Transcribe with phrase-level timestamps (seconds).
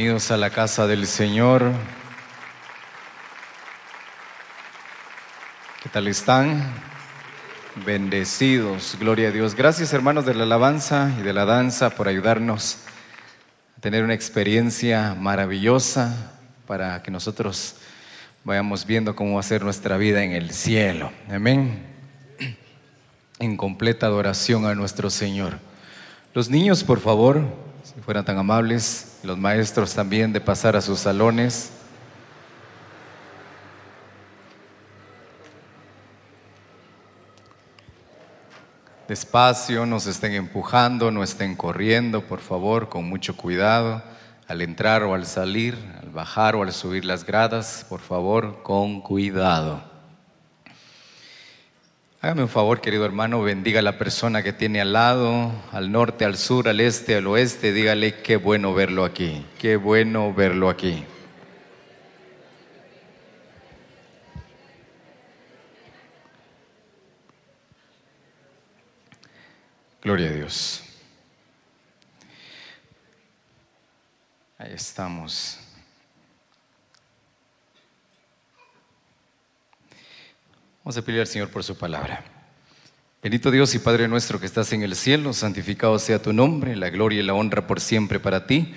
[0.00, 1.72] Bienvenidos a la casa del Señor.
[5.82, 6.72] ¿Qué tal están?
[7.84, 9.54] Bendecidos, gloria a Dios.
[9.54, 12.78] Gracias hermanos de la alabanza y de la danza por ayudarnos
[13.76, 16.32] a tener una experiencia maravillosa
[16.66, 17.74] para que nosotros
[18.42, 21.12] vayamos viendo cómo va a ser nuestra vida en el cielo.
[21.30, 21.84] Amén.
[23.38, 25.58] En completa adoración a nuestro Señor.
[26.32, 27.44] Los niños, por favor,
[28.04, 31.72] fueran tan amables, los maestros también de pasar a sus salones.
[39.08, 44.02] Despacio, no se estén empujando, no estén corriendo, por favor, con mucho cuidado,
[44.46, 49.00] al entrar o al salir, al bajar o al subir las gradas, por favor, con
[49.00, 49.89] cuidado.
[52.22, 56.26] Hágame un favor, querido hermano, bendiga a la persona que tiene al lado, al norte,
[56.26, 61.02] al sur, al este, al oeste, dígale qué bueno verlo aquí, qué bueno verlo aquí.
[70.02, 70.82] Gloria a Dios.
[74.58, 75.59] Ahí estamos.
[80.90, 82.24] Vamos a pedir al Señor por su palabra.
[83.22, 86.90] Bendito Dios y Padre nuestro que estás en el cielo, santificado sea tu nombre, la
[86.90, 88.74] gloria y la honra por siempre para ti.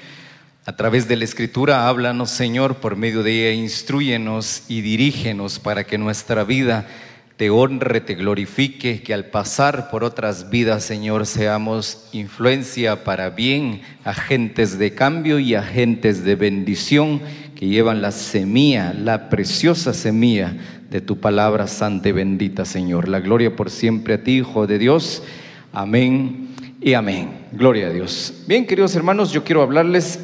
[0.64, 5.86] A través de la Escritura, háblanos, Señor, por medio de ella, instruyenos y dirígenos para
[5.86, 6.88] que nuestra vida
[7.36, 13.82] te honre, te glorifique, que al pasar por otras vidas, Señor, seamos influencia para bien,
[14.04, 17.24] agentes de cambio y agentes de bendición
[17.64, 20.54] que llevan la semilla, la preciosa semilla
[20.90, 23.08] de tu palabra santa y bendita, Señor.
[23.08, 25.24] La gloria por siempre a ti, Hijo de Dios.
[25.72, 26.50] Amén
[26.82, 27.30] y amén.
[27.54, 28.44] Gloria a Dios.
[28.48, 30.20] Bien, queridos hermanos, yo quiero hablarles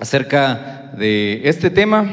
[0.00, 2.10] acerca de este tema.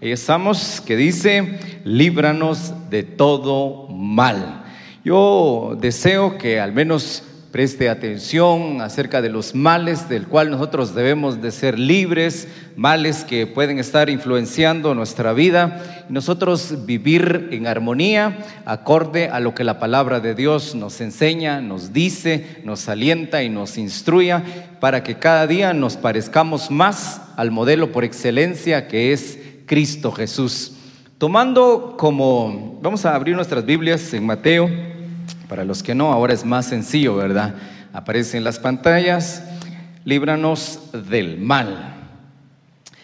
[0.00, 4.62] Ahí estamos, que dice, líbranos de todo mal.
[5.04, 11.42] Yo deseo que al menos preste atención acerca de los males del cual nosotros debemos
[11.42, 18.38] de ser libres, males que pueden estar influenciando nuestra vida, y nosotros vivir en armonía
[18.64, 23.50] acorde a lo que la palabra de Dios nos enseña, nos dice, nos alienta y
[23.50, 24.42] nos instruya
[24.80, 30.72] para que cada día nos parezcamos más al modelo por excelencia que es Cristo Jesús.
[31.18, 34.91] Tomando como, vamos a abrir nuestras Biblias en Mateo
[35.52, 37.54] para los que no, ahora es más sencillo, ¿verdad?
[37.92, 39.44] Aparece en las pantallas,
[40.02, 40.80] líbranos
[41.10, 41.94] del mal.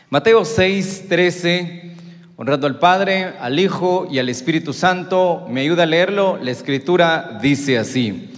[0.08, 1.92] Mateo 6, 13,
[2.36, 7.38] honrando al Padre, al Hijo y al Espíritu Santo, me ayuda a leerlo, la escritura
[7.42, 8.30] dice así,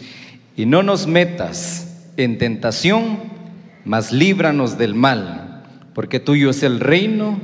[0.56, 3.21] y no nos metas en tentación,
[3.84, 5.62] mas líbranos del mal,
[5.94, 7.38] porque tuyo es el reino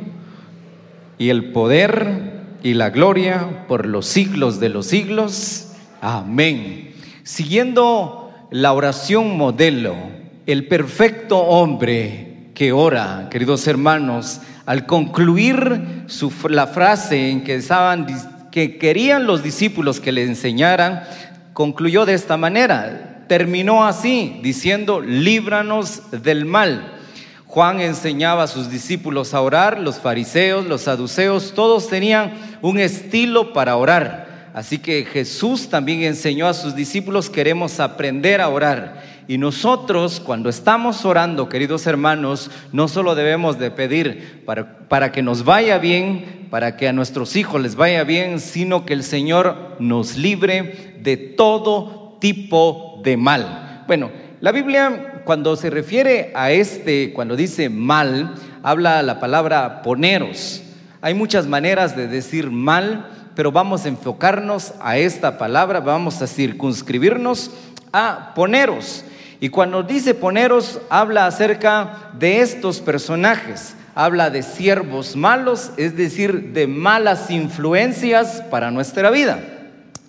[1.17, 5.66] y el poder y la gloria por los siglos de los siglos.
[6.01, 6.95] Amén.
[7.23, 9.97] Siguiendo la oración modelo,
[10.47, 18.07] el perfecto hombre que ora, queridos hermanos, al concluir su, la frase en que estaban
[18.51, 21.03] que querían los discípulos que le enseñaran,
[21.53, 23.25] concluyó de esta manera.
[23.29, 26.95] Terminó así, diciendo, líbranos del mal.
[27.47, 32.33] Juan enseñaba a sus discípulos a orar, los fariseos, los saduceos, todos tenían
[32.63, 34.26] un estilo para orar.
[34.57, 39.03] Así que Jesús también enseñó a sus discípulos, queremos aprender a orar.
[39.29, 45.21] Y nosotros cuando estamos orando, queridos hermanos, no solo debemos de pedir para, para, que
[45.21, 49.77] nos vaya bien, para que a nuestros hijos les vaya bien, sino que el Señor
[49.79, 53.85] nos libre de todo tipo de mal.
[53.87, 60.63] Bueno, la Biblia cuando se refiere a este, cuando dice mal, habla la palabra poneros.
[61.03, 66.27] Hay muchas maneras de decir mal pero vamos a enfocarnos a esta palabra, vamos a
[66.27, 67.51] circunscribirnos
[67.93, 69.05] a poneros.
[69.41, 76.55] Y cuando dice poneros, habla acerca de estos personajes, habla de siervos malos, es decir,
[76.55, 79.39] de malas influencias para nuestra vida.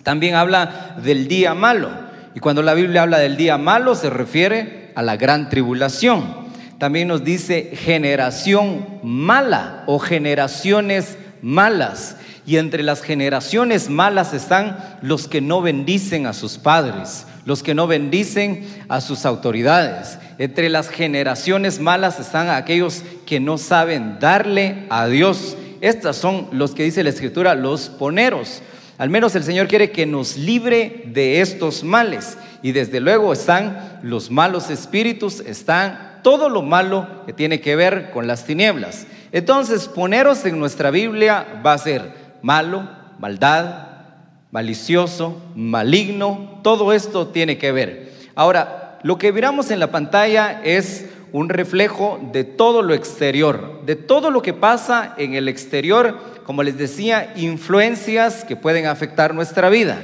[0.02, 1.90] También habla del día malo.
[2.34, 6.48] Y cuando la Biblia habla del día malo, se refiere a la gran tribulación.
[6.78, 12.16] También nos dice generación mala o generaciones malas.
[12.48, 17.74] Y entre las generaciones malas están los que no bendicen a sus padres, los que
[17.74, 20.18] no bendicen a sus autoridades.
[20.38, 25.58] Entre las generaciones malas están aquellos que no saben darle a Dios.
[25.82, 28.62] Estos son los que dice la Escritura, los poneros.
[28.96, 32.38] Al menos el Señor quiere que nos libre de estos males.
[32.62, 38.10] Y desde luego están los malos espíritus, están todo lo malo que tiene que ver
[38.10, 39.06] con las tinieblas.
[39.32, 42.88] Entonces, poneros en nuestra Biblia va a ser malo,
[43.18, 43.88] maldad,
[44.50, 48.12] malicioso, maligno, todo esto tiene que ver.
[48.34, 53.96] Ahora, lo que miramos en la pantalla es un reflejo de todo lo exterior, de
[53.96, 59.68] todo lo que pasa en el exterior, como les decía, influencias que pueden afectar nuestra
[59.68, 59.98] vida.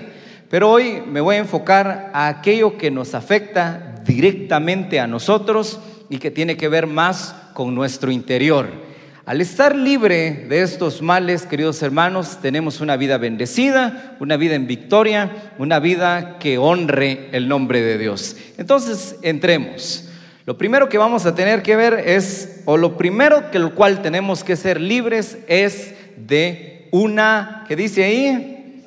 [0.51, 5.81] Pero hoy me voy a enfocar a aquello que nos afecta directamente a nosotros
[6.11, 8.84] y que tiene que ver más con nuestro interior.
[9.27, 14.67] Al estar libre de estos males, queridos hermanos, tenemos una vida bendecida, una vida en
[14.67, 18.37] victoria, una vida que honre el nombre de Dios.
[18.59, 20.11] Entonces, entremos.
[20.45, 24.03] Lo primero que vamos a tener que ver es, o lo primero que lo cual
[24.03, 28.85] tenemos que ser libres es de una, ¿qué dice ahí?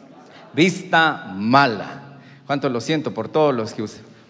[0.53, 2.19] Vista mala.
[2.45, 3.83] ¿Cuánto lo siento por todos los que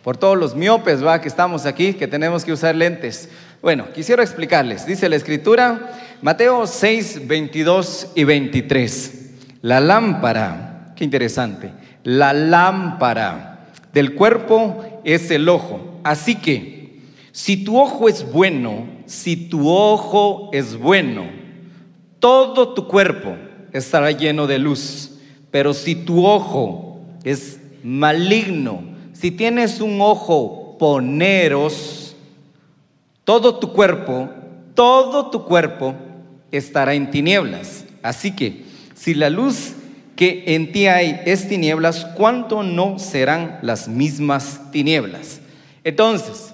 [0.04, 3.28] por todos los miopes, va, que estamos aquí, que tenemos que usar lentes?
[3.62, 4.86] Bueno, quisiera explicarles.
[4.86, 9.32] Dice la escritura, Mateo 6, 22 y 23.
[9.62, 11.72] La lámpara, qué interesante,
[12.04, 16.00] la lámpara del cuerpo es el ojo.
[16.04, 17.00] Así que,
[17.32, 21.26] si tu ojo es bueno, si tu ojo es bueno,
[22.20, 23.36] todo tu cuerpo
[23.74, 25.18] estará lleno de luz.
[25.50, 28.84] Pero si tu ojo es maligno,
[29.14, 32.07] si tienes un ojo poneros,
[33.28, 34.30] todo tu cuerpo,
[34.74, 35.94] todo tu cuerpo
[36.50, 37.84] estará en tinieblas.
[38.02, 38.64] Así que
[38.96, 39.74] si la luz
[40.16, 45.42] que en ti hay es tinieblas, ¿cuánto no serán las mismas tinieblas?
[45.84, 46.54] Entonces,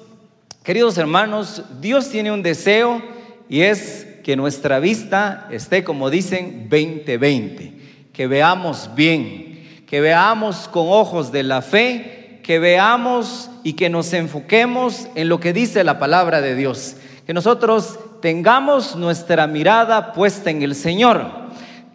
[0.64, 3.04] queridos hermanos, Dios tiene un deseo
[3.48, 7.74] y es que nuestra vista esté, como dicen, 20-20,
[8.12, 14.14] que veamos bien, que veamos con ojos de la fe que veamos y que nos
[14.14, 16.98] enfoquemos en lo que dice la palabra de Dios.
[17.26, 21.26] Que nosotros tengamos nuestra mirada puesta en el Señor.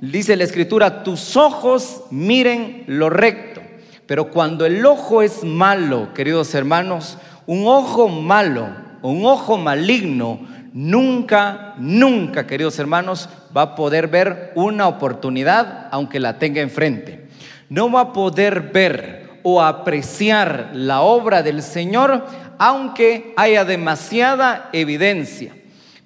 [0.01, 3.61] Dice la escritura, tus ojos miren lo recto.
[4.07, 8.69] Pero cuando el ojo es malo, queridos hermanos, un ojo malo,
[9.03, 10.41] un ojo maligno,
[10.73, 17.29] nunca, nunca, queridos hermanos, va a poder ver una oportunidad aunque la tenga enfrente.
[17.69, 22.27] No va a poder ver o apreciar la obra del Señor,
[22.59, 25.55] aunque haya demasiada evidencia.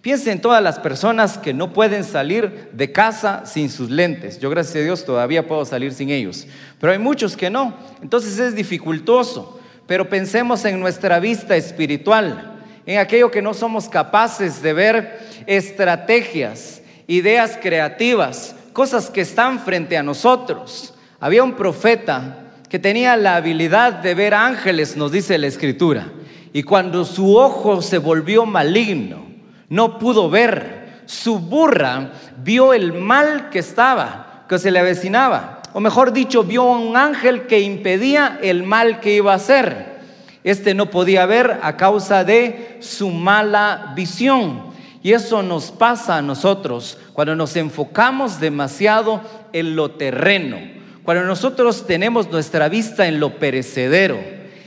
[0.00, 4.38] Piensen en todas las personas que no pueden salir de casa sin sus lentes.
[4.38, 6.46] Yo gracias a Dios todavía puedo salir sin ellos,
[6.78, 7.74] pero hay muchos que no.
[8.00, 9.58] Entonces es dificultoso.
[9.88, 16.80] Pero pensemos en nuestra vista espiritual, en aquello que no somos capaces de ver estrategias,
[17.08, 20.94] ideas creativas, cosas que están frente a nosotros.
[21.18, 22.41] Había un profeta
[22.72, 26.06] que tenía la habilidad de ver ángeles, nos dice la escritura.
[26.54, 29.26] Y cuando su ojo se volvió maligno,
[29.68, 31.02] no pudo ver.
[31.04, 35.60] Su burra vio el mal que estaba, que se le avecinaba.
[35.74, 40.00] O mejor dicho, vio un ángel que impedía el mal que iba a hacer.
[40.42, 44.72] Este no podía ver a causa de su mala visión.
[45.02, 49.20] Y eso nos pasa a nosotros cuando nos enfocamos demasiado
[49.52, 54.18] en lo terreno cuando nosotros tenemos nuestra vista en lo perecedero,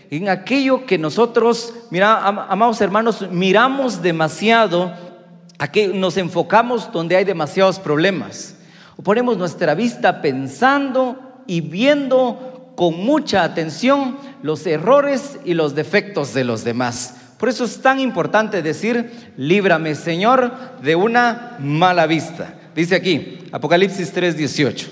[0.09, 4.93] en aquello que nosotros, mira, amados hermanos, miramos demasiado,
[5.57, 8.57] a que nos enfocamos donde hay demasiados problemas.
[8.97, 16.33] O ponemos nuestra vista pensando y viendo con mucha atención los errores y los defectos
[16.33, 17.15] de los demás.
[17.37, 22.53] Por eso es tan importante decir, líbrame Señor de una mala vista.
[22.75, 24.87] Dice aquí, Apocalipsis 3:18.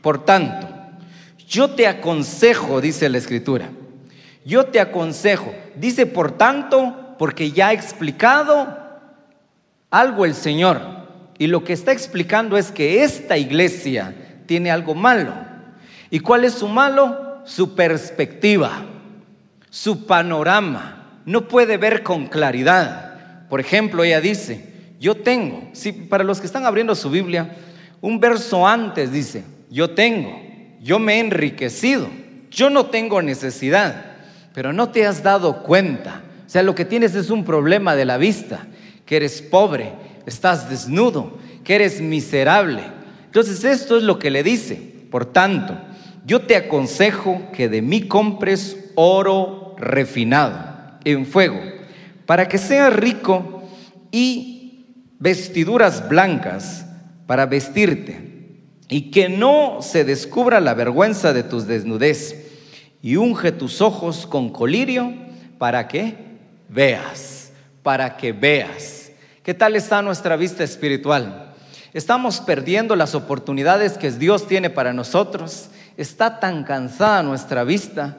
[0.00, 0.67] Por tanto,
[1.48, 3.70] yo te aconsejo, dice la escritura.
[4.44, 5.54] Yo te aconsejo.
[5.76, 8.76] Dice, por tanto, porque ya ha explicado
[9.90, 10.80] algo el Señor.
[11.38, 14.14] Y lo que está explicando es que esta iglesia
[14.44, 15.32] tiene algo malo.
[16.10, 17.40] ¿Y cuál es su malo?
[17.46, 18.84] Su perspectiva,
[19.70, 21.20] su panorama.
[21.24, 23.46] No puede ver con claridad.
[23.48, 24.68] Por ejemplo, ella dice,
[25.00, 27.56] yo tengo, si para los que están abriendo su Biblia,
[28.02, 30.47] un verso antes dice, yo tengo
[30.82, 32.08] yo me he enriquecido,
[32.50, 34.04] yo no tengo necesidad,
[34.54, 36.22] pero no te has dado cuenta.
[36.46, 38.66] O sea, lo que tienes es un problema de la vista,
[39.04, 39.92] que eres pobre,
[40.26, 42.82] estás desnudo, que eres miserable.
[43.26, 44.76] Entonces esto es lo que le dice.
[45.10, 45.78] Por tanto,
[46.24, 51.60] yo te aconsejo que de mí compres oro refinado en fuego,
[52.26, 53.62] para que seas rico
[54.10, 54.86] y
[55.18, 56.86] vestiduras blancas
[57.26, 58.27] para vestirte
[58.88, 62.46] y que no se descubra la vergüenza de tus desnudez,
[63.00, 65.12] y unge tus ojos con colirio
[65.58, 66.16] para que
[66.68, 67.52] veas,
[67.82, 69.12] para que veas.
[69.42, 71.54] ¿Qué tal está nuestra vista espiritual?
[71.94, 75.70] Estamos perdiendo las oportunidades que Dios tiene para nosotros.
[75.96, 78.16] Está tan cansada nuestra vista.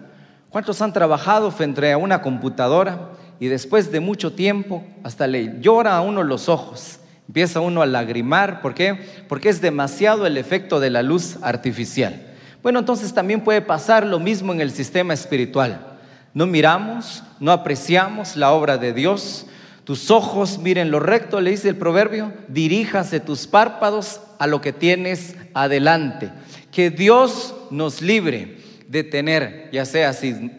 [0.49, 5.97] ¿Cuántos han trabajado frente a una computadora y después de mucho tiempo hasta le llora
[5.97, 6.98] a uno los ojos?
[7.29, 8.59] Empieza uno a lagrimar.
[8.59, 9.05] ¿Por qué?
[9.27, 12.25] Porque es demasiado el efecto de la luz artificial.
[12.63, 15.99] Bueno, entonces también puede pasar lo mismo en el sistema espiritual.
[16.33, 19.45] No miramos, no apreciamos la obra de Dios.
[19.83, 24.73] Tus ojos miren lo recto, le dice el proverbio, diríjase tus párpados a lo que
[24.73, 26.31] tienes adelante.
[26.71, 28.57] Que Dios nos libre
[28.87, 30.11] de tener ya sea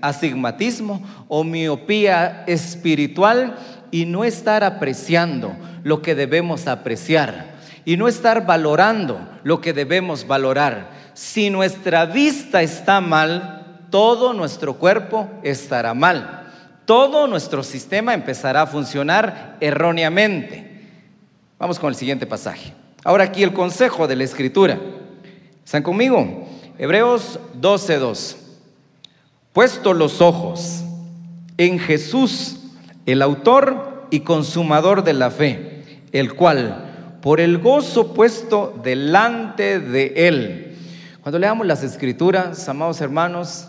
[0.02, 3.56] astigmatismo o miopía espiritual
[3.90, 10.26] y no estar apreciando lo que debemos apreciar y no estar valorando lo que debemos
[10.26, 10.90] valorar.
[11.14, 16.36] Si nuestra vista está mal, todo nuestro cuerpo estará mal.
[16.84, 20.88] Todo nuestro sistema empezará a funcionar erróneamente.
[21.58, 22.72] Vamos con el siguiente pasaje.
[23.04, 24.78] Ahora aquí el consejo de la escritura.
[25.64, 26.48] ¿Están conmigo?
[26.78, 28.36] Hebreos 12:2.
[29.52, 30.82] Puesto los ojos
[31.56, 32.59] en Jesús,
[33.12, 40.12] el autor y consumador de la fe, el cual, por el gozo puesto delante de
[40.28, 40.76] él,
[41.20, 43.68] cuando leamos las escrituras, amados hermanos,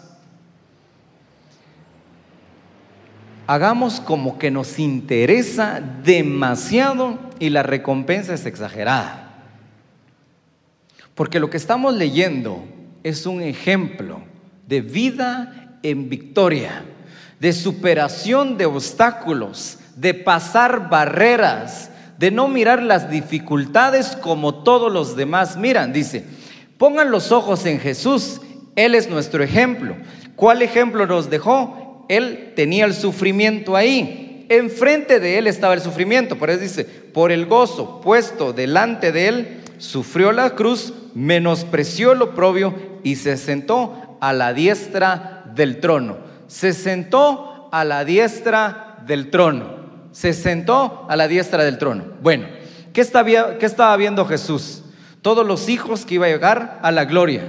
[3.45, 9.27] hagamos como que nos interesa demasiado y la recompensa es exagerada.
[11.15, 12.63] Porque lo que estamos leyendo
[13.03, 14.21] es un ejemplo
[14.67, 16.85] de vida en victoria,
[17.41, 25.17] de superación de obstáculos, de pasar barreras, de no mirar las dificultades como todos los
[25.17, 25.91] demás miran.
[25.91, 26.23] Dice,
[26.81, 28.41] Pongan los ojos en Jesús.
[28.75, 29.95] Él es nuestro ejemplo.
[30.35, 32.07] ¿Cuál ejemplo nos dejó?
[32.09, 34.47] Él tenía el sufrimiento ahí.
[34.49, 36.39] Enfrente de él estaba el sufrimiento.
[36.39, 42.33] Por eso dice, por el gozo puesto delante de él, sufrió la cruz, menospreció lo
[42.33, 46.30] propio y se sentó a la diestra del trono.
[46.51, 49.81] Se sentó a la diestra del trono.
[50.11, 52.03] Se sentó a la diestra del trono.
[52.21, 52.47] Bueno,
[52.91, 54.83] ¿qué estaba, qué estaba viendo Jesús?
[55.21, 57.43] todos los hijos que iba a llegar a la gloria.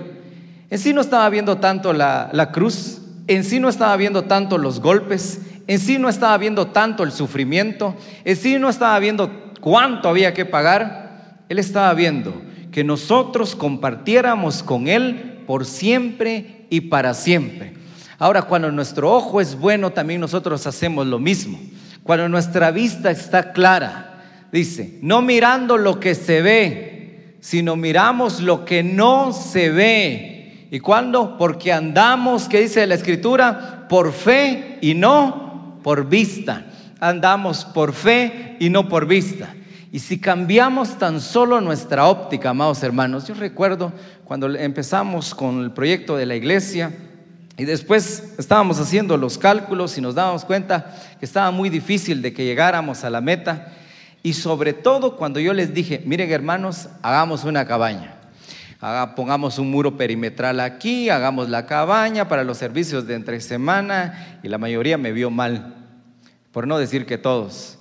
[0.70, 4.58] En sí no estaba viendo tanto la, la cruz, en sí no estaba viendo tanto
[4.58, 7.94] los golpes, en sí no estaba viendo tanto el sufrimiento,
[8.24, 12.34] en sí no estaba viendo cuánto había que pagar, él estaba viendo
[12.70, 17.74] que nosotros compartiéramos con Él por siempre y para siempre.
[18.22, 21.58] Ahora, cuando nuestro ojo es bueno, también nosotros hacemos lo mismo.
[22.04, 28.64] Cuando nuestra vista está clara, dice, no mirando lo que se ve, sino miramos lo
[28.64, 30.68] que no se ve.
[30.70, 31.36] ¿Y cuándo?
[31.36, 33.88] Porque andamos, ¿qué dice la escritura?
[33.88, 36.66] Por fe y no por vista.
[37.00, 39.52] Andamos por fe y no por vista.
[39.90, 43.92] Y si cambiamos tan solo nuestra óptica, amados hermanos, yo recuerdo
[44.24, 46.92] cuando empezamos con el proyecto de la iglesia
[47.56, 52.32] y después estábamos haciendo los cálculos y nos dábamos cuenta que estaba muy difícil de
[52.32, 53.72] que llegáramos a la meta.
[54.22, 58.16] Y sobre todo cuando yo les dije, miren hermanos, hagamos una cabaña.
[59.14, 64.48] pongamos un muro perimetral aquí, hagamos la cabaña para los servicios de entre semana y
[64.48, 65.74] la mayoría me vio mal,
[66.52, 67.78] por no decir que todos.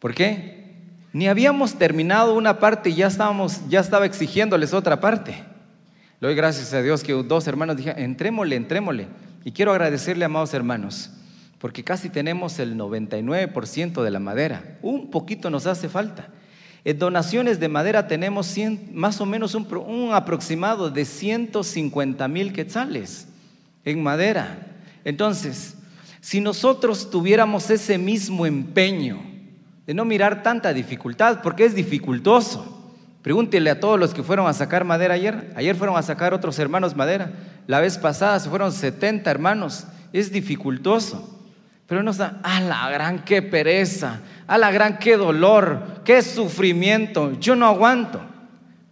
[0.00, 0.74] ¿Por qué?
[1.12, 5.53] Ni habíamos terminado una parte y ya estábamos, ya estaba exigiéndoles otra parte.
[6.20, 9.08] Le doy gracias a Dios que dos hermanos dijeron, entrémosle, entrémosle.
[9.44, 11.10] Y quiero agradecerle, amados hermanos,
[11.58, 14.78] porque casi tenemos el 99% de la madera.
[14.80, 16.28] Un poquito nos hace falta.
[16.84, 18.54] En donaciones de madera tenemos
[18.92, 23.28] más o menos un, un aproximado de 150 mil quetzales
[23.84, 24.66] en madera.
[25.04, 25.76] Entonces,
[26.20, 29.34] si nosotros tuviéramos ese mismo empeño
[29.86, 32.73] de no mirar tanta dificultad, porque es dificultoso.
[33.24, 35.50] Pregúntele a todos los que fueron a sacar madera ayer.
[35.56, 37.32] Ayer fueron a sacar otros hermanos madera.
[37.66, 39.86] La vez pasada se fueron 70 hermanos.
[40.12, 41.40] Es dificultoso.
[41.86, 47.32] Pero nos da, a la gran qué pereza, a la gran qué dolor, qué sufrimiento,
[47.40, 48.20] yo no aguanto.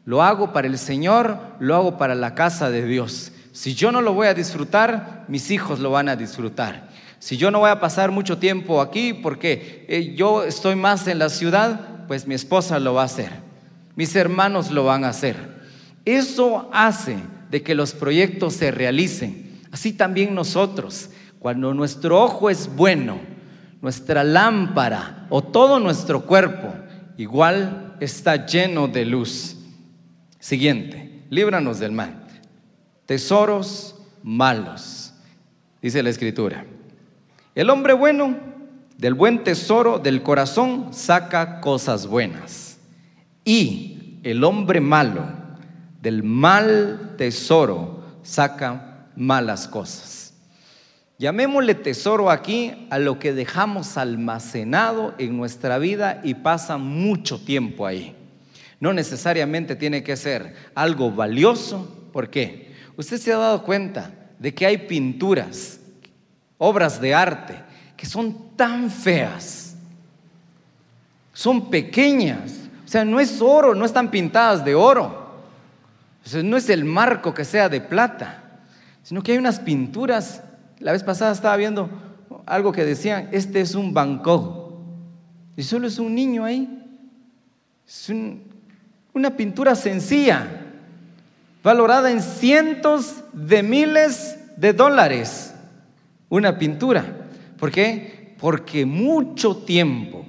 [0.06, 3.32] Lo hago para el Señor, lo hago para la casa de Dios.
[3.52, 6.88] Si yo no lo voy a disfrutar, mis hijos lo van a disfrutar.
[7.18, 11.18] Si yo no voy a pasar mucho tiempo aquí porque eh, yo estoy más en
[11.18, 13.51] la ciudad, pues mi esposa lo va a hacer.
[13.96, 15.36] Mis hermanos lo van a hacer.
[16.04, 17.16] Eso hace
[17.50, 19.60] de que los proyectos se realicen.
[19.70, 21.10] Así también nosotros.
[21.38, 23.18] Cuando nuestro ojo es bueno,
[23.80, 26.72] nuestra lámpara o todo nuestro cuerpo
[27.16, 29.56] igual está lleno de luz.
[30.38, 32.26] Siguiente, líbranos del mal.
[33.06, 35.12] Tesoros malos,
[35.80, 36.64] dice la escritura.
[37.54, 38.36] El hombre bueno
[38.96, 42.71] del buen tesoro del corazón saca cosas buenas.
[43.44, 45.24] Y el hombre malo
[46.00, 50.34] del mal tesoro saca malas cosas.
[51.18, 57.86] Llamémosle tesoro aquí a lo que dejamos almacenado en nuestra vida y pasa mucho tiempo
[57.86, 58.16] ahí.
[58.80, 62.08] No necesariamente tiene que ser algo valioso.
[62.12, 62.72] ¿Por qué?
[62.96, 65.78] Usted se ha dado cuenta de que hay pinturas,
[66.58, 67.54] obras de arte,
[67.96, 69.76] que son tan feas,
[71.32, 72.61] son pequeñas,
[72.92, 75.32] sea, no es oro, no están pintadas de oro,
[76.44, 78.42] no es el marco que sea de plata,
[79.02, 80.42] sino que hay unas pinturas,
[80.78, 81.88] la vez pasada estaba viendo
[82.44, 84.74] algo que decían, este es un Bangkok,
[85.56, 86.68] y solo es un niño ahí,
[87.88, 88.12] es
[89.14, 90.46] una pintura sencilla,
[91.62, 95.54] valorada en cientos de miles de dólares,
[96.28, 97.06] una pintura.
[97.58, 98.34] ¿Por qué?
[98.38, 100.26] Porque mucho tiempo,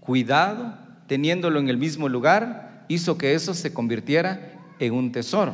[0.00, 0.81] cuidado,
[1.12, 5.52] teniéndolo en el mismo lugar, hizo que eso se convirtiera en un tesoro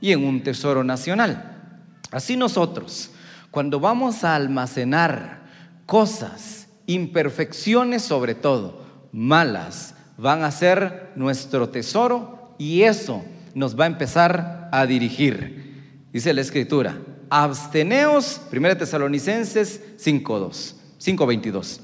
[0.00, 1.82] y en un tesoro nacional.
[2.12, 3.10] Así nosotros,
[3.50, 5.40] cuando vamos a almacenar
[5.84, 13.88] cosas, imperfecciones sobre todo, malas, van a ser nuestro tesoro y eso nos va a
[13.88, 16.06] empezar a dirigir.
[16.12, 16.96] Dice la escritura,
[17.30, 21.80] absteneos, 1 Tesalonicenses 5.2, 5.22,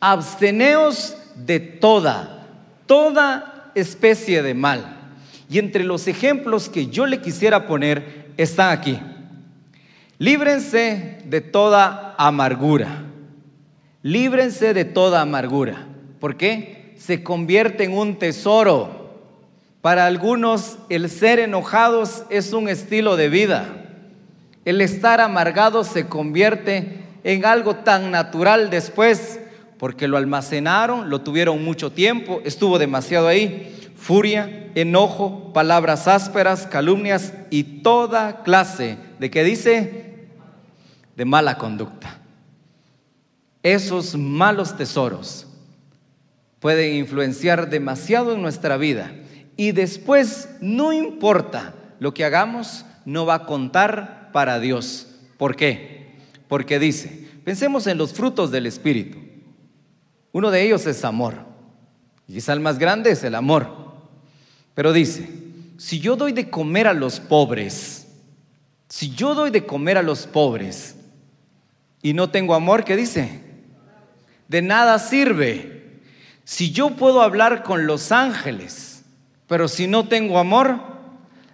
[0.00, 2.39] absteneos de toda,
[2.90, 4.96] toda especie de mal.
[5.48, 8.98] Y entre los ejemplos que yo le quisiera poner están aquí.
[10.18, 13.04] Líbrense de toda amargura.
[14.02, 15.86] Líbrense de toda amargura.
[16.18, 16.96] ¿Por qué?
[16.98, 19.20] Se convierte en un tesoro.
[19.82, 23.68] Para algunos el ser enojados es un estilo de vida.
[24.64, 29.38] El estar amargado se convierte en algo tan natural después,
[29.80, 33.74] porque lo almacenaron, lo tuvieron mucho tiempo, estuvo demasiado ahí.
[33.96, 40.26] Furia, enojo, palabras ásperas, calumnias y toda clase de que dice
[41.16, 42.18] de mala conducta.
[43.62, 45.46] Esos malos tesoros
[46.58, 49.14] pueden influenciar demasiado en nuestra vida
[49.56, 55.06] y después no importa lo que hagamos, no va a contar para Dios.
[55.38, 56.18] ¿Por qué?
[56.48, 59.29] Porque dice, pensemos en los frutos del Espíritu.
[60.32, 61.36] Uno de ellos es amor.
[62.28, 63.68] Y quizá el más grande es el amor.
[64.74, 65.28] Pero dice,
[65.78, 68.06] si yo doy de comer a los pobres,
[68.88, 70.96] si yo doy de comer a los pobres
[72.02, 73.40] y no tengo amor, ¿qué dice?
[74.48, 76.00] De nada sirve.
[76.44, 79.04] Si yo puedo hablar con los ángeles,
[79.46, 80.80] pero si no tengo amor,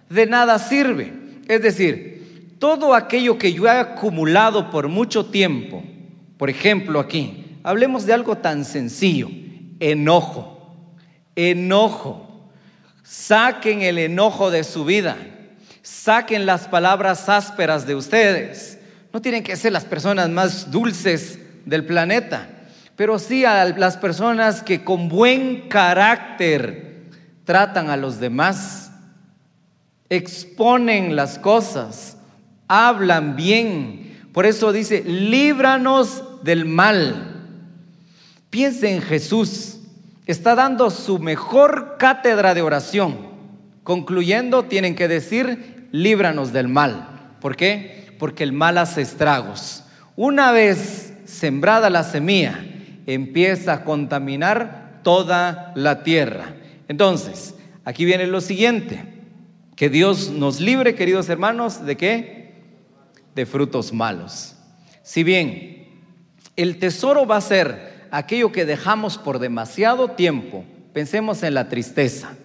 [0.09, 1.13] de nada sirve.
[1.47, 5.83] Es decir, todo aquello que yo he acumulado por mucho tiempo,
[6.37, 9.29] por ejemplo aquí, hablemos de algo tan sencillo,
[9.79, 10.85] enojo,
[11.35, 12.23] enojo.
[13.03, 15.17] Saquen el enojo de su vida,
[15.81, 18.79] saquen las palabras ásperas de ustedes.
[19.13, 22.49] No tienen que ser las personas más dulces del planeta,
[22.95, 27.05] pero sí las personas que con buen carácter
[27.45, 28.91] tratan a los demás,
[30.09, 32.17] exponen las cosas
[32.67, 34.29] hablan bien.
[34.33, 37.36] Por eso dice, líbranos del mal.
[38.57, 39.77] Piense en Jesús.
[40.25, 43.15] Está dando su mejor cátedra de oración.
[43.83, 47.35] Concluyendo, tienen que decir, líbranos del mal.
[47.39, 48.15] ¿Por qué?
[48.17, 49.83] Porque el mal hace estragos.
[50.15, 52.65] Una vez sembrada la semilla,
[53.05, 56.55] empieza a contaminar toda la tierra.
[56.87, 57.53] Entonces,
[57.85, 59.03] aquí viene lo siguiente.
[59.75, 62.55] Que Dios nos libre, queridos hermanos, de qué?
[63.35, 64.55] de frutos malos.
[65.03, 66.01] Si bien
[66.55, 72.35] el tesoro va a ser aquello que dejamos por demasiado tiempo, pensemos en la tristeza.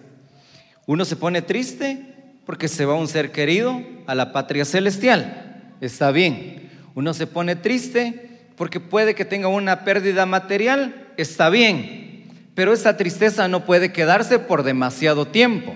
[0.85, 2.05] Uno se pone triste
[2.45, 5.75] porque se va un ser querido a la patria celestial.
[5.81, 6.69] Está bien.
[6.95, 11.07] Uno se pone triste porque puede que tenga una pérdida material.
[11.17, 12.25] Está bien.
[12.53, 15.73] Pero esa tristeza no puede quedarse por demasiado tiempo.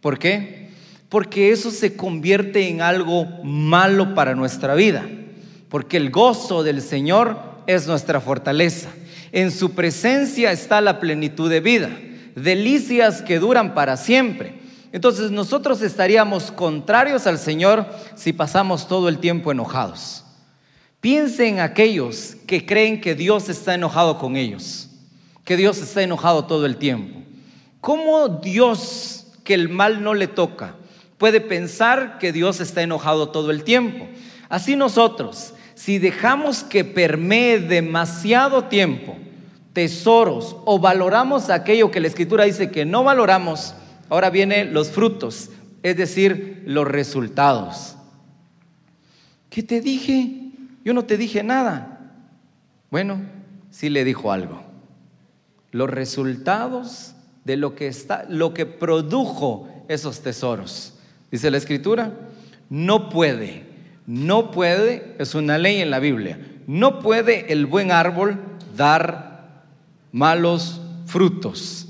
[0.00, 0.58] ¿Por qué?
[1.08, 5.08] porque eso se convierte en algo malo para nuestra vida,
[5.68, 8.90] porque el gozo del Señor es nuestra fortaleza.
[9.32, 11.90] En su presencia está la plenitud de vida,
[12.34, 14.58] delicias que duran para siempre.
[14.92, 20.24] Entonces nosotros estaríamos contrarios al Señor si pasamos todo el tiempo enojados.
[21.00, 24.88] Piensen en aquellos que creen que Dios está enojado con ellos,
[25.44, 27.20] que Dios está enojado todo el tiempo.
[27.80, 30.74] ¿Cómo Dios, que el mal no le toca,
[31.18, 34.08] puede pensar que Dios está enojado todo el tiempo.
[34.48, 35.52] Así nosotros,
[35.88, 39.16] si dejamos que permee demasiado tiempo
[39.72, 43.74] tesoros o valoramos aquello que la escritura dice que no valoramos,
[44.10, 45.48] ahora vienen los frutos,
[45.82, 47.96] es decir, los resultados.
[49.48, 50.50] ¿Qué te dije?
[50.84, 52.12] Yo no te dije nada.
[52.90, 53.22] Bueno,
[53.70, 54.62] sí le dijo algo.
[55.70, 57.14] Los resultados
[57.46, 60.98] de lo que está, lo que produjo esos tesoros.
[61.30, 62.12] Dice la escritura,
[62.68, 63.67] no puede,
[64.08, 68.40] no puede, es una ley en la Biblia, no puede el buen árbol
[68.74, 69.64] dar
[70.12, 71.86] malos frutos,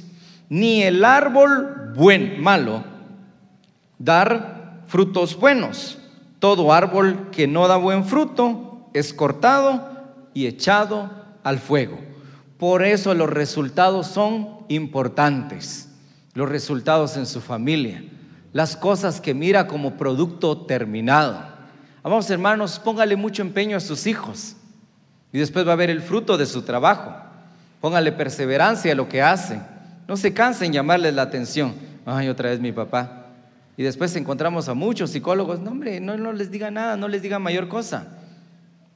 [0.49, 2.83] ni el árbol buen, malo,
[4.01, 5.99] dar frutos buenos.
[6.41, 9.89] Todo árbol que no da buen fruto es cortado
[10.35, 11.11] y echado
[11.45, 12.01] al fuego.
[12.59, 15.89] Por eso los resultados son importantes,
[16.35, 18.03] los resultados en su familia,
[18.53, 21.58] las cosas que mira como producto terminado.
[22.03, 24.57] Vamos hermanos, póngale mucho empeño a sus hijos
[25.33, 27.13] y después va a ver el fruto de su trabajo.
[27.81, 29.61] Póngale perseverancia a lo que hace.
[30.07, 31.75] No se cansen en llamarles la atención.
[32.07, 33.27] Ay, otra vez mi papá.
[33.77, 35.61] Y después encontramos a muchos psicólogos.
[35.61, 38.09] No, hombre, no, no les diga nada, no les diga mayor cosa.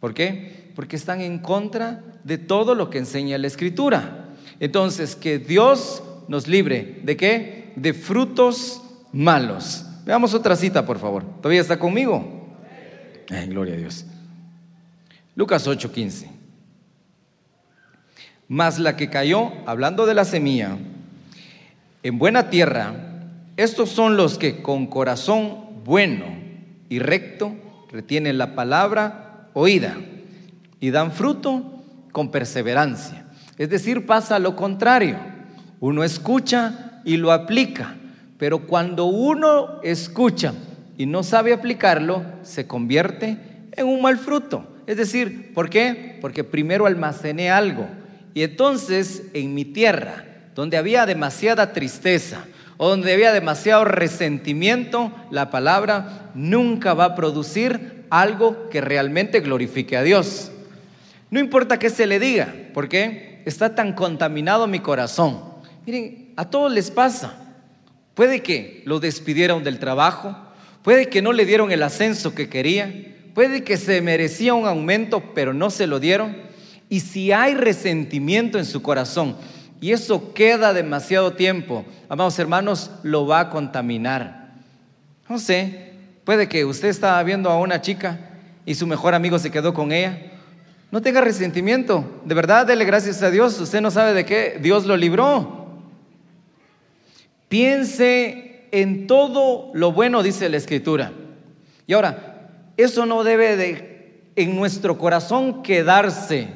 [0.01, 0.73] ¿Por qué?
[0.75, 4.31] Porque están en contra de todo lo que enseña la Escritura.
[4.59, 7.01] Entonces, que Dios nos libre.
[7.05, 7.73] ¿De qué?
[7.77, 9.85] De frutos malos.
[10.05, 11.25] Veamos otra cita, por favor.
[11.41, 12.42] ¿Todavía está conmigo?
[13.49, 14.05] Gloria a Dios.
[15.35, 16.29] Lucas 8:15.
[18.49, 20.77] Mas la que cayó, hablando de la semilla,
[22.03, 22.95] en buena tierra,
[23.57, 26.27] estos son los que con corazón bueno
[26.89, 27.55] y recto
[27.91, 29.97] retienen la palabra oída
[30.81, 33.25] y dan fruto con perseverancia.
[33.57, 35.17] Es decir, pasa lo contrario.
[35.81, 37.97] Uno escucha y lo aplica,
[38.39, 40.53] pero cuando uno escucha
[40.97, 43.39] y no sabe aplicarlo, se convierte
[43.73, 44.67] en un mal fruto.
[44.87, 46.19] Es decir, ¿por qué?
[46.21, 47.87] Porque primero almacené algo
[48.35, 50.25] y entonces en mi tierra,
[50.55, 52.45] donde había demasiada tristeza
[52.77, 59.97] o donde había demasiado resentimiento, la palabra nunca va a producir algo que realmente glorifique
[59.97, 60.51] a Dios.
[61.31, 63.43] No importa qué se le diga, ¿por qué?
[63.47, 65.41] Está tan contaminado mi corazón.
[65.87, 67.35] Miren, a todos les pasa.
[68.15, 70.37] Puede que lo despidieron del trabajo,
[70.83, 72.93] puede que no le dieron el ascenso que quería,
[73.35, 76.37] puede que se merecía un aumento, pero no se lo dieron.
[76.89, 79.37] Y si hay resentimiento en su corazón
[79.81, 84.53] y eso queda demasiado tiempo, amados hermanos, lo va a contaminar.
[85.29, 85.93] No sé,
[86.25, 88.21] puede que usted estaba viendo a una chica
[88.67, 90.33] y su mejor amigo se quedó con ella.
[90.91, 93.59] No tenga resentimiento, de verdad, dele gracias a Dios.
[93.59, 95.81] Usted no sabe de qué Dios lo libró.
[97.49, 101.13] Piense en todo lo bueno, dice la Escritura.
[101.87, 106.49] Y ahora, eso no debe de en nuestro corazón quedarse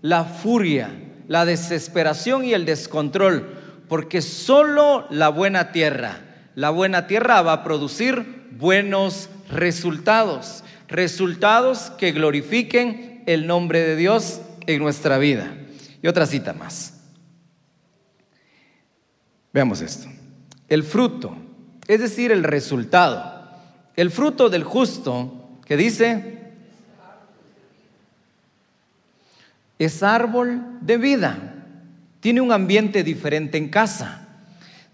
[0.00, 0.90] la furia,
[1.28, 3.56] la desesperación y el descontrol,
[3.88, 6.20] porque solo la buena tierra,
[6.54, 14.40] la buena tierra va a producir buenos resultados, resultados que glorifiquen el nombre de Dios
[14.66, 15.54] en nuestra vida.
[16.02, 16.94] Y otra cita más.
[19.52, 20.08] Veamos esto.
[20.68, 21.36] El fruto,
[21.88, 23.36] es decir, el resultado.
[23.96, 26.38] El fruto del justo ¿Qué dice?
[29.78, 31.54] Es árbol de vida.
[32.20, 34.26] Tiene un ambiente diferente en casa.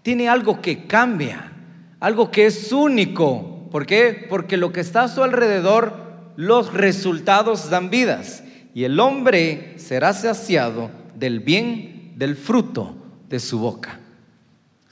[0.03, 1.53] Tiene algo que cambia,
[2.01, 3.69] algo que es único.
[3.71, 4.27] ¿Por qué?
[4.29, 8.43] Porque lo que está a su alrededor, los resultados dan vidas.
[8.73, 12.97] Y el hombre será saciado del bien del fruto
[13.29, 14.01] de su boca.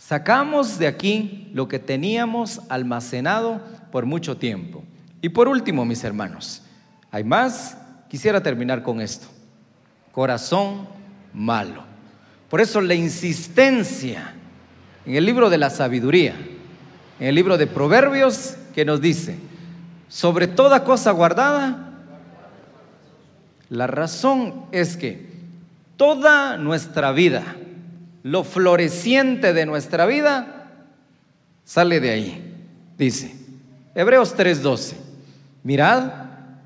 [0.05, 4.83] Sacamos de aquí lo que teníamos almacenado por mucho tiempo.
[5.21, 6.61] Y por último, mis hermanos,
[7.09, 7.77] hay más,
[8.09, 9.27] quisiera terminar con esto.
[10.11, 10.89] Corazón
[11.33, 11.85] malo.
[12.49, 14.33] Por eso la insistencia
[15.05, 16.35] en el libro de la sabiduría,
[17.17, 19.37] en el libro de Proverbios, que nos dice,
[20.09, 21.93] sobre toda cosa guardada,
[23.69, 25.29] la razón es que
[25.95, 27.55] toda nuestra vida,
[28.23, 30.71] lo floreciente de nuestra vida,
[31.63, 32.55] sale de ahí.
[32.97, 33.35] Dice,
[33.93, 34.95] Hebreos 3:12.
[35.63, 36.11] Mirad,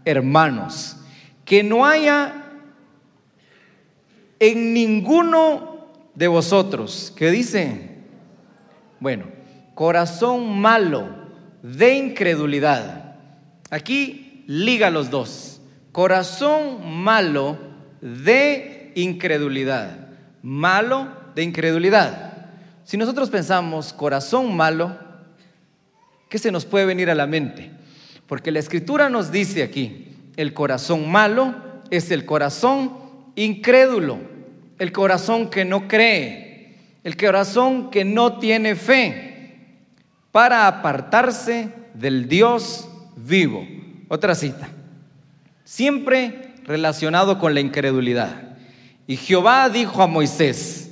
[0.06, 0.98] hermanos,
[1.46, 2.46] que no haya
[4.39, 7.89] en ninguno de vosotros, que dice,
[9.00, 9.26] bueno,
[9.76, 11.10] corazón malo
[11.62, 13.15] de incredulidad.
[13.70, 15.62] Aquí liga los dos.
[15.91, 17.58] Corazón malo
[18.02, 20.10] de incredulidad.
[20.41, 22.34] Malo de incredulidad.
[22.84, 24.97] Si nosotros pensamos corazón malo,
[26.30, 27.69] ¿qué se nos puede venir a la mente?
[28.26, 31.54] Porque la escritura nos dice aquí, el corazón malo
[31.91, 32.97] es el corazón
[33.36, 34.17] incrédulo.
[34.80, 39.76] el corazón que no cree, el corazón que no tiene fe,
[40.32, 43.67] para apartarse del Dios vivo.
[44.08, 44.69] Otra cita,
[45.63, 48.58] siempre relacionado con la incredulidad.
[49.06, 50.87] Y Jehová dijo a Moisés,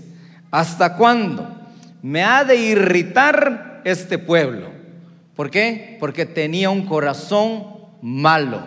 [0.56, 1.46] ¿hasta cuándo
[2.02, 4.70] me ha de irritar este pueblo?
[5.36, 5.98] ¿Por qué?
[6.00, 7.65] Porque tenía un corazón
[8.02, 8.65] malo.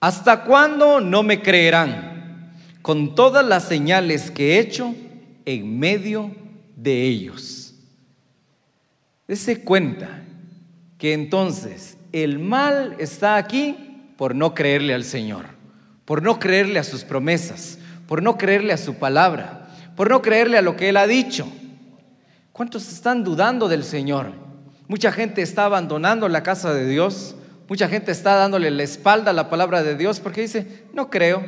[0.00, 4.94] ¿Hasta cuándo no me creerán con todas las señales que he hecho
[5.44, 6.34] en medio
[6.74, 7.74] de ellos?
[9.28, 10.22] Dese cuenta
[10.96, 13.76] que entonces el mal está aquí
[14.16, 15.44] por no creerle al Señor,
[16.06, 19.63] por no creerle a sus promesas, por no creerle a su palabra,
[19.96, 21.46] por no creerle a lo que Él ha dicho.
[22.52, 24.32] ¿Cuántos están dudando del Señor?
[24.86, 27.34] Mucha gente está abandonando la casa de Dios,
[27.68, 31.44] mucha gente está dándole la espalda a la palabra de Dios porque dice, no creo,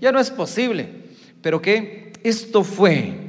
[0.00, 1.04] ya no es posible.
[1.42, 3.26] Pero que esto fue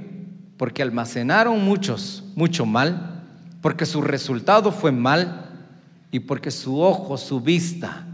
[0.57, 3.23] porque almacenaron muchos mucho mal,
[3.61, 5.67] porque su resultado fue mal
[6.11, 8.05] y porque su ojo, su vista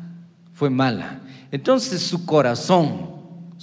[0.53, 1.21] fue mala.
[1.51, 3.12] Entonces su corazón,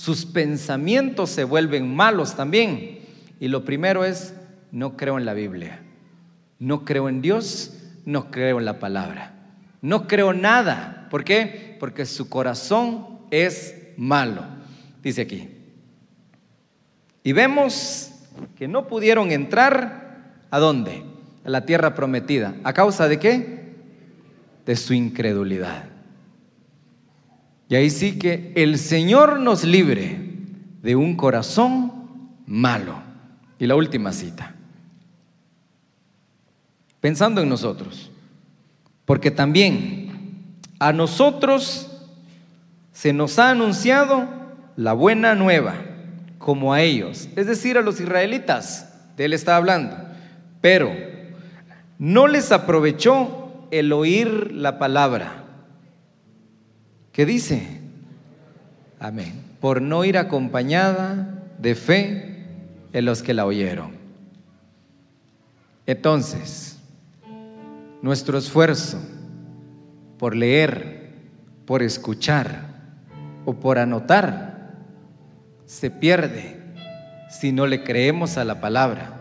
[0.00, 3.00] sus pensamientos se vuelven malos también.
[3.38, 4.32] Y lo primero es,
[4.72, 5.82] no creo en la Biblia,
[6.58, 7.74] no creo en Dios,
[8.06, 9.34] no creo en la palabra,
[9.82, 11.06] no creo nada.
[11.10, 11.76] ¿Por qué?
[11.78, 14.42] Porque su corazón es malo.
[15.02, 15.50] Dice aquí.
[17.22, 18.10] Y vemos
[18.56, 21.02] que no pudieron entrar a dónde?
[21.44, 22.54] A la tierra prometida.
[22.64, 23.60] ¿A causa de qué?
[24.64, 25.84] de su incredulidad.
[27.70, 30.18] Y ahí sí que el Señor nos libre
[30.82, 31.92] de un corazón
[32.44, 32.96] malo.
[33.60, 34.54] Y la última cita.
[37.00, 38.10] Pensando en nosotros.
[39.04, 41.86] Porque también a nosotros
[42.92, 44.28] se nos ha anunciado
[44.76, 45.76] la buena nueva,
[46.38, 49.96] como a ellos, es decir, a los israelitas, de él está hablando.
[50.60, 50.90] Pero
[51.98, 55.39] no les aprovechó el oír la palabra.
[57.12, 57.80] ¿Qué dice?
[58.98, 59.42] Amén.
[59.60, 62.46] Por no ir acompañada de fe
[62.92, 63.92] en los que la oyeron.
[65.86, 66.78] Entonces,
[68.02, 68.98] nuestro esfuerzo
[70.18, 71.10] por leer,
[71.66, 72.68] por escuchar
[73.44, 74.74] o por anotar
[75.64, 76.60] se pierde
[77.30, 79.16] si no le creemos a la palabra.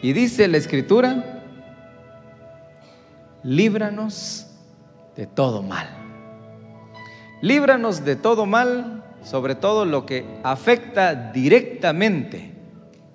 [0.00, 1.42] Y dice la escritura,
[3.42, 4.46] líbranos
[5.16, 6.07] de todo mal.
[7.40, 12.54] Líbranos de todo mal, sobre todo lo que afecta directamente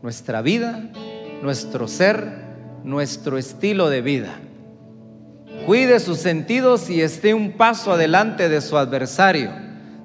[0.02, 0.90] nuestra vida,
[1.42, 2.26] nuestro ser,
[2.84, 4.40] nuestro estilo de vida.
[5.66, 9.52] Cuide sus sentidos y esté un paso adelante de su adversario,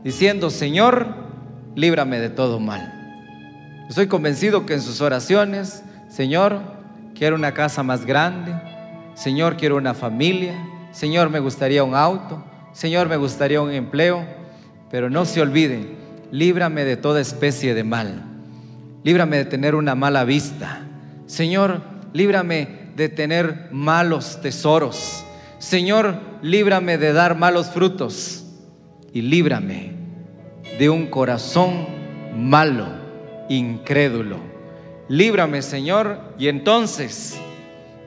[0.05, 1.15] diciendo, Señor,
[1.75, 2.95] líbrame de todo mal.
[3.89, 6.61] Estoy convencido que en sus oraciones, Señor,
[7.15, 8.55] quiero una casa más grande,
[9.19, 10.55] Señor, quiero una familia.
[10.93, 12.45] Señor, me gustaría un auto.
[12.73, 14.39] Señor, me gustaría un empleo.
[14.91, 15.97] Pero no se olviden,
[16.31, 18.25] líbrame de toda especie de mal.
[19.05, 20.81] Líbrame de tener una mala vista.
[21.27, 25.25] Señor, líbrame de tener malos tesoros.
[25.59, 28.45] Señor, líbrame de dar malos frutos.
[29.13, 29.93] Y líbrame
[30.79, 31.87] de un corazón
[32.35, 32.87] malo,
[33.49, 34.39] incrédulo.
[35.09, 37.39] Líbrame, Señor, y entonces,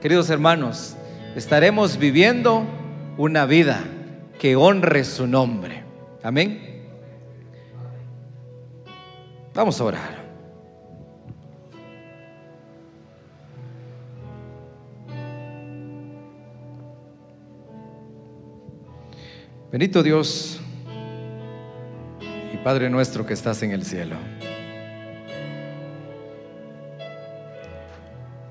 [0.02, 0.96] queridos hermanos,
[1.36, 2.66] estaremos viviendo
[3.18, 3.84] una vida
[4.42, 5.84] que honre su nombre.
[6.24, 6.88] Amén.
[9.54, 10.26] Vamos a orar.
[19.72, 20.60] Bendito Dios
[22.52, 24.16] y Padre nuestro que estás en el cielo.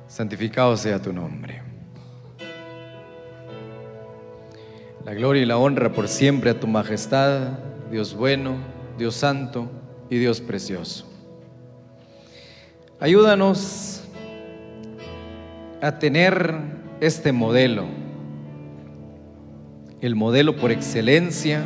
[0.07, 1.70] Santificado sea tu nombre.
[5.11, 7.59] La gloria y la honra por siempre a tu majestad,
[7.91, 8.59] Dios bueno,
[8.97, 9.69] Dios santo
[10.09, 11.05] y Dios precioso.
[13.01, 14.05] Ayúdanos
[15.83, 16.55] a tener
[17.01, 17.87] este modelo,
[20.01, 21.65] el modelo por excelencia,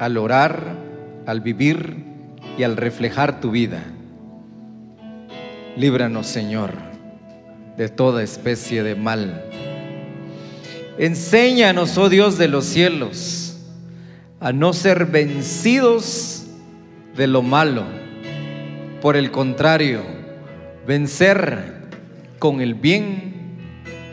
[0.00, 0.74] al orar,
[1.24, 2.04] al vivir
[2.58, 3.84] y al reflejar tu vida.
[5.76, 6.72] Líbranos, Señor,
[7.76, 9.44] de toda especie de mal
[10.98, 13.58] Enséñanos, oh Dios de los cielos,
[14.40, 16.46] a no ser vencidos
[17.14, 17.84] de lo malo.
[19.02, 20.00] Por el contrario,
[20.86, 21.88] vencer
[22.38, 23.34] con el bien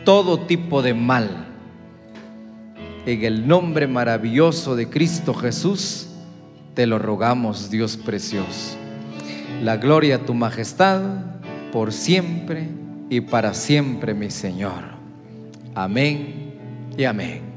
[0.04, 1.46] todo tipo de mal.
[3.06, 6.08] En el nombre maravilloso de Cristo Jesús.
[6.74, 8.76] Te lo rogamos, Dios precioso.
[9.62, 11.00] La gloria a tu majestad
[11.72, 12.68] por siempre
[13.08, 14.82] y para siempre, mi Señor.
[15.74, 16.43] Amén
[16.96, 17.53] y amén.